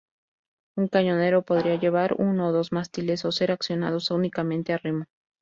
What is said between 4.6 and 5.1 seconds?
a remo.